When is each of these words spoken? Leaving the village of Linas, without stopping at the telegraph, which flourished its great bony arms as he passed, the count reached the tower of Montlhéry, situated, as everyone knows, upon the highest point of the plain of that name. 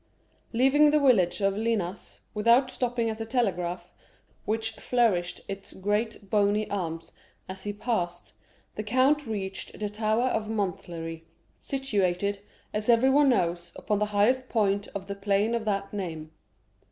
Leaving 0.51 0.89
the 0.89 0.99
village 0.99 1.41
of 1.41 1.53
Linas, 1.55 2.21
without 2.33 2.71
stopping 2.71 3.07
at 3.07 3.19
the 3.19 3.25
telegraph, 3.27 3.91
which 4.45 4.71
flourished 4.71 5.41
its 5.47 5.73
great 5.73 6.27
bony 6.27 6.67
arms 6.71 7.11
as 7.47 7.65
he 7.65 7.71
passed, 7.71 8.33
the 8.73 8.81
count 8.81 9.27
reached 9.27 9.79
the 9.79 9.89
tower 9.91 10.29
of 10.29 10.47
Montlhéry, 10.47 11.25
situated, 11.59 12.39
as 12.73 12.89
everyone 12.89 13.29
knows, 13.29 13.73
upon 13.75 13.99
the 13.99 14.07
highest 14.07 14.49
point 14.49 14.87
of 14.95 15.05
the 15.05 15.13
plain 15.13 15.53
of 15.53 15.65
that 15.65 15.93
name. 15.93 16.31